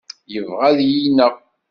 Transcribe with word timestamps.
Yebɣa 0.33 0.63
ad 0.69 0.77
iyi-ineɣ. 0.83 1.33